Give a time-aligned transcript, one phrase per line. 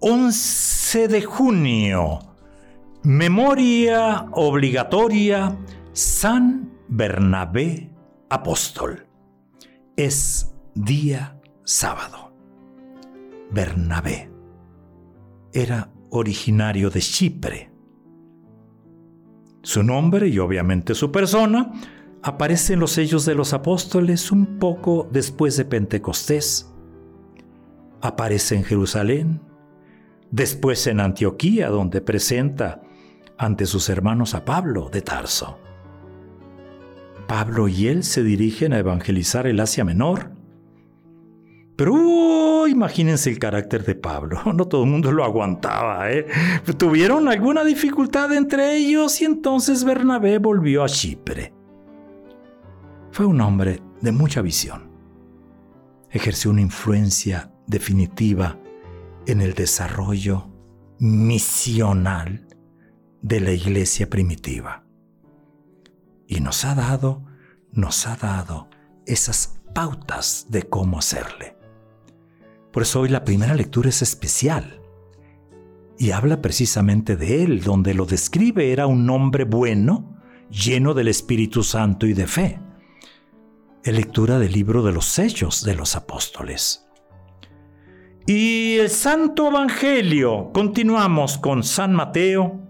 [0.00, 2.20] 11 de junio.
[3.02, 5.58] Memoria obligatoria
[5.92, 7.90] San Bernabé
[8.30, 9.08] Apóstol.
[9.96, 12.32] Es día sábado.
[13.50, 14.30] Bernabé
[15.52, 17.72] era originario de Chipre.
[19.62, 21.72] Su nombre y obviamente su persona
[22.22, 26.72] aparecen en los sellos de los apóstoles un poco después de Pentecostés.
[28.00, 29.47] Aparece en Jerusalén,
[30.30, 32.82] después en Antioquía, donde presenta
[33.36, 35.58] ante sus hermanos a Pablo de Tarso.
[37.26, 40.32] Pablo y él se dirigen a evangelizar el Asia Menor.
[41.76, 44.40] Pero imagínense el carácter de Pablo.
[44.54, 46.10] No todo el mundo lo aguantaba.
[46.10, 46.26] ¿eh?
[46.76, 51.52] Tuvieron alguna dificultad entre ellos y entonces Bernabé volvió a Chipre.
[53.12, 54.90] Fue un hombre de mucha visión.
[56.10, 58.58] Ejerció una influencia definitiva
[59.26, 60.48] en el desarrollo
[60.98, 62.46] misional
[63.22, 64.84] de la iglesia primitiva.
[66.26, 67.24] Y nos ha dado,
[67.72, 68.68] nos ha dado
[69.06, 71.56] esas pautas de cómo hacerle.
[72.72, 74.80] Por eso hoy la primera lectura es especial
[75.98, 80.16] y habla precisamente de él, donde lo describe era un hombre bueno,
[80.50, 82.60] lleno del Espíritu Santo y de fe.
[83.82, 86.87] Es lectura del libro de los sellos de los apóstoles.
[88.30, 92.60] Y el Santo Evangelio, continuamos con San Mateo,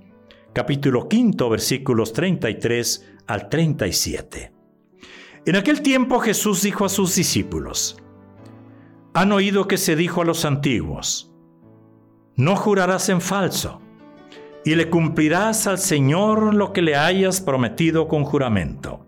[0.52, 4.52] capítulo quinto, versículos 33 al 37.
[5.46, 7.96] En aquel tiempo Jesús dijo a sus discípulos,
[9.14, 11.32] han oído que se dijo a los antiguos,
[12.36, 13.80] no jurarás en falso,
[14.64, 19.07] y le cumplirás al Señor lo que le hayas prometido con juramento.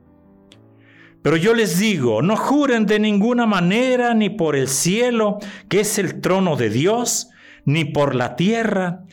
[1.22, 5.38] Pero yo les digo, no juren de ninguna manera ni por el cielo,
[5.68, 7.28] que es el trono de Dios,
[7.66, 9.04] ni por la tierra,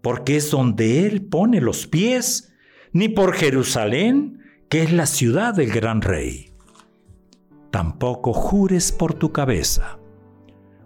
[0.00, 2.52] porque es donde Él pone los pies,
[2.92, 6.52] ni por Jerusalén, que es la ciudad del gran rey.
[7.72, 9.98] Tampoco jures por tu cabeza,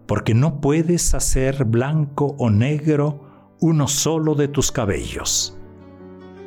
[0.06, 5.58] porque no puedes hacer blanco o negro uno solo de tus cabellos.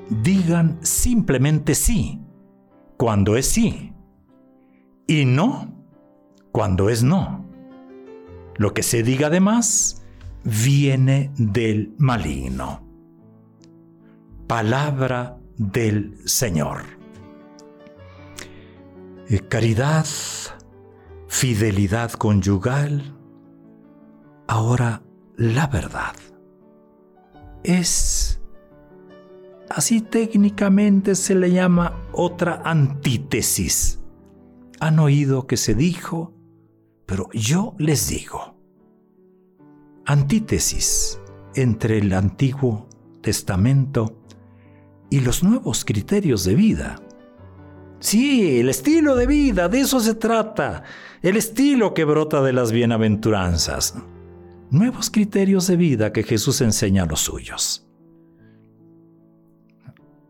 [0.09, 2.19] Digan simplemente sí,
[2.97, 3.92] cuando es sí
[5.07, 5.73] y no
[6.51, 7.45] cuando es no.
[8.55, 10.03] Lo que se diga además
[10.43, 12.87] viene del maligno.
[14.47, 16.83] Palabra del Señor.
[19.29, 20.05] Eh, caridad,
[21.27, 23.17] fidelidad conyugal,
[24.47, 25.01] ahora
[25.35, 26.13] la verdad.
[27.63, 28.39] Es,
[29.69, 34.02] así técnicamente se le llama otra antítesis
[34.83, 36.33] han oído que se dijo,
[37.05, 38.57] pero yo les digo.
[40.05, 41.19] Antítesis
[41.55, 42.89] entre el Antiguo
[43.21, 44.19] Testamento
[45.09, 47.01] y los nuevos criterios de vida.
[47.99, 50.83] Sí, el estilo de vida, de eso se trata,
[51.21, 53.95] el estilo que brota de las bienaventuranzas.
[54.69, 57.87] Nuevos criterios de vida que Jesús enseña a los suyos.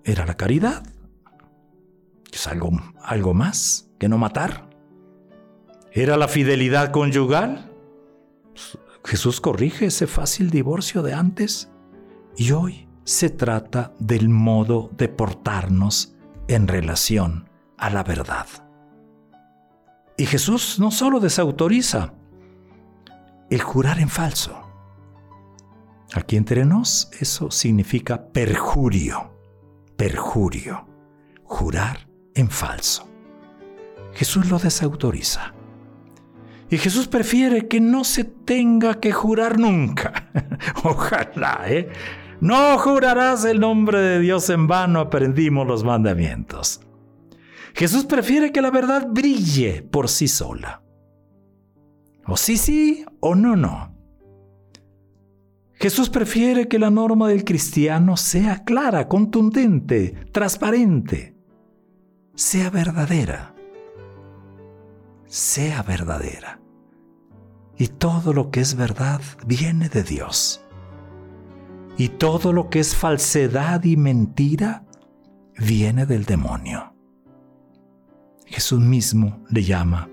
[0.04, 0.93] Era la caridad.
[2.34, 2.72] Es algo,
[3.02, 4.70] algo más no matar?
[5.92, 7.72] ¿Era la fidelidad conyugal?
[9.04, 11.70] Jesús corrige ese fácil divorcio de antes
[12.38, 16.16] y hoy se trata del modo de portarnos
[16.48, 18.48] en relación a la verdad.
[20.18, 22.14] Y Jesús no solo desautoriza
[23.50, 24.60] el jurar en falso.
[26.14, 29.36] Aquí entre nos eso significa perjurio,
[29.98, 30.88] perjurio,
[31.44, 33.08] jurar en falso.
[34.14, 35.54] Jesús lo desautoriza.
[36.70, 40.32] Y Jesús prefiere que no se tenga que jurar nunca.
[40.84, 41.90] Ojalá, ¿eh?
[42.42, 46.82] No jurarás el nombre de Dios en vano, aprendimos los mandamientos.
[47.74, 50.84] Jesús prefiere que la verdad brille por sí sola.
[52.26, 53.96] O sí, sí, o no, no.
[55.74, 61.33] Jesús prefiere que la norma del cristiano sea clara, contundente, transparente,
[62.36, 63.54] sea verdadera
[65.34, 66.60] sea verdadera.
[67.76, 70.64] Y todo lo que es verdad viene de Dios.
[71.98, 74.86] Y todo lo que es falsedad y mentira
[75.58, 76.94] viene del demonio.
[78.46, 80.08] Jesús mismo le llama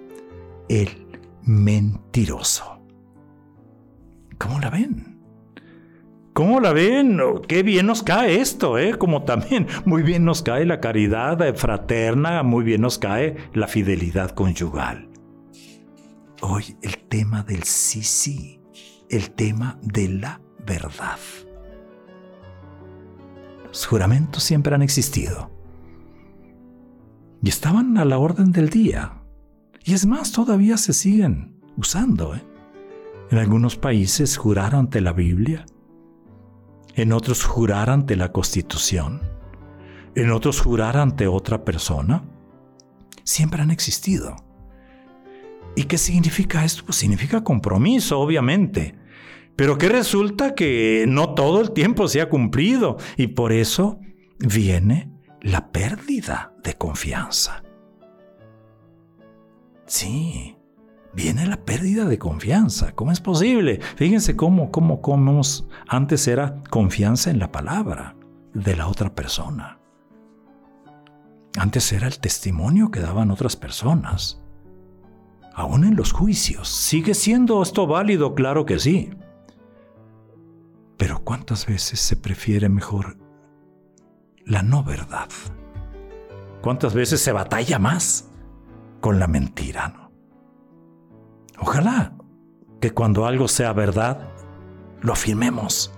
[0.71, 1.07] el
[1.43, 2.81] mentiroso.
[4.39, 5.10] ¿Cómo la ven?
[6.41, 7.21] ¿Cómo la ven?
[7.47, 8.97] Qué bien nos cae esto, ¿eh?
[8.97, 14.31] Como también muy bien nos cae la caridad fraterna, muy bien nos cae la fidelidad
[14.31, 15.11] conyugal.
[16.41, 18.59] Hoy el tema del sí, sí,
[19.11, 21.19] el tema de la verdad.
[23.67, 25.51] Los juramentos siempre han existido.
[27.43, 29.25] Y estaban a la orden del día.
[29.85, 32.35] Y es más, todavía se siguen usando.
[32.35, 32.43] ¿eh?
[33.31, 35.67] En algunos países jurar ante la Biblia,
[37.01, 39.23] en otros jurar ante la Constitución,
[40.15, 42.25] en otros jurar ante otra persona.
[43.25, 44.37] Siempre han existido.
[45.77, 46.85] ¿Y qué significa esto?
[46.85, 48.97] Pues significa compromiso, obviamente.
[49.57, 53.99] Pero que resulta que no todo el tiempo se ha cumplido y por eso
[54.39, 57.63] viene la pérdida de confianza.
[59.87, 60.57] Sí,
[61.13, 62.93] viene la pérdida de confianza.
[62.93, 63.81] ¿Cómo es posible?
[63.97, 65.41] Fíjense cómo, cómo, cómo
[65.89, 68.17] antes era confianza en la palabra
[68.55, 69.79] de la otra persona.
[71.59, 74.41] Antes era el testimonio que daban otras personas.
[75.55, 76.69] Aún en los juicios.
[76.69, 78.35] ¿Sigue siendo esto válido?
[78.35, 79.11] Claro que sí.
[80.97, 83.17] Pero ¿cuántas veces se prefiere mejor
[84.45, 85.29] la no verdad?
[86.63, 88.29] ¿Cuántas veces se batalla más
[89.01, 90.10] con la mentira?
[91.61, 92.15] Ojalá
[92.81, 94.29] que cuando algo sea verdad,
[95.03, 95.93] lo afirmemos.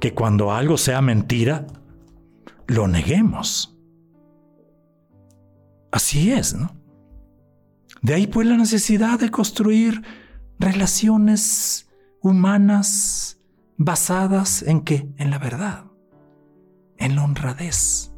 [0.00, 1.66] Que cuando algo sea mentira,
[2.66, 3.76] lo neguemos.
[5.90, 6.76] Así es, ¿no?
[8.02, 10.02] De ahí pues la necesidad de construir
[10.58, 11.88] relaciones
[12.20, 13.40] humanas
[13.78, 15.08] basadas en qué?
[15.16, 15.84] En la verdad,
[16.98, 18.12] en la honradez,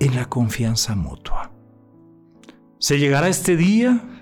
[0.00, 1.52] en la confianza mutua.
[2.78, 4.15] ¿Se llegará este día?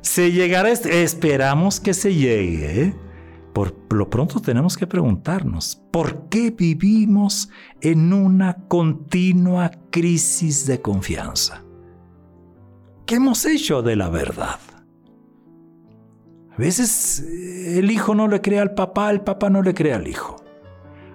[0.00, 1.02] Se llegará este...
[1.02, 2.94] Esperamos que se llegue.
[3.52, 7.48] Por lo pronto tenemos que preguntarnos, ¿por qué vivimos
[7.80, 11.64] en una continua crisis de confianza?
[13.04, 14.60] ¿Qué hemos hecho de la verdad?
[16.52, 19.94] A veces eh, el hijo no le cree al papá, el papá no le cree
[19.94, 20.36] al hijo.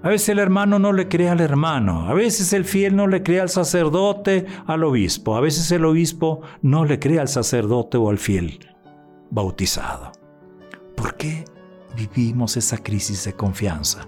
[0.04, 3.24] A veces el hermano no le cree al hermano, a veces el fiel no le
[3.24, 8.10] cree al sacerdote, al obispo, a veces el obispo no le cree al sacerdote o
[8.10, 8.60] al fiel
[9.32, 10.12] bautizado.
[10.98, 11.46] ¿Por qué
[11.96, 14.06] vivimos esa crisis de confianza?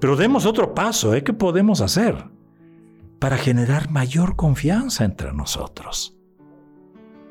[0.00, 1.24] Pero demos otro paso, ¿eh?
[1.24, 2.26] ¿Qué podemos hacer
[3.18, 6.14] para generar mayor confianza entre nosotros?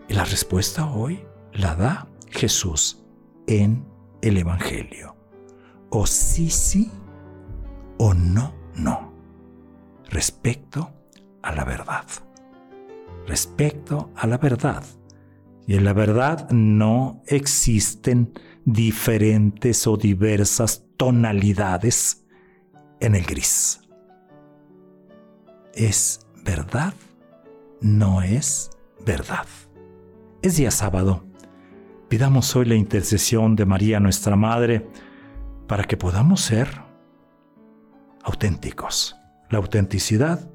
[0.10, 3.06] Y la respuesta hoy la da Jesús
[3.46, 3.86] en
[4.24, 5.16] el Evangelio.
[5.92, 6.90] O sí, sí,
[8.04, 9.14] o no, no.
[10.10, 10.92] Respecto
[11.44, 12.06] a la verdad.
[13.28, 14.84] Respecto a la verdad.
[15.68, 18.34] Y en la verdad no existen
[18.66, 22.26] diferentes o diversas tonalidades
[23.00, 23.82] en el gris.
[25.76, 26.96] Es verdad,
[27.82, 28.72] no es
[29.06, 29.46] verdad.
[30.42, 31.24] Es día sábado.
[32.10, 34.90] Pidamos hoy la intercesión de María nuestra Madre
[35.68, 36.91] para que podamos ser
[38.24, 39.16] auténticos.
[39.50, 40.50] La autenticidad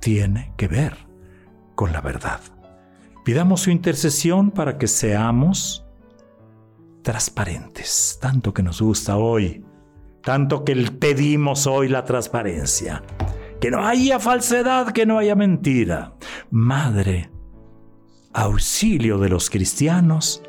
[0.00, 0.96] tiene que ver
[1.74, 2.40] con la verdad.
[3.24, 5.84] Pidamos su intercesión para que seamos
[7.02, 9.64] transparentes, tanto que nos gusta hoy,
[10.22, 13.02] tanto que pedimos hoy la transparencia.
[13.60, 16.14] Que no haya falsedad, que no haya mentira.
[16.50, 17.30] Madre,
[18.32, 20.42] auxilio de los cristianos,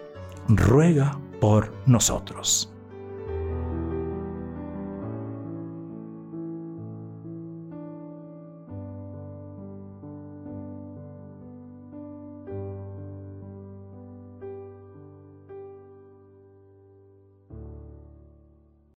[0.47, 2.71] ruega por nosotros.